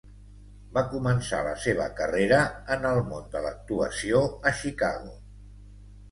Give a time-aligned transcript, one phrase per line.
[0.75, 2.39] Va començar la seva carrera
[2.75, 5.13] en el món de l'actuació a Chicago.